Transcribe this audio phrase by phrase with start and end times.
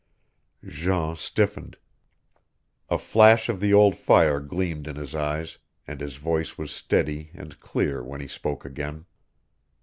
[0.67, 1.77] Jean stiffened.
[2.89, 7.29] A flash of the old fire gleamed in his eyes, and his voice was steady
[7.35, 9.05] and clear when he spoke again.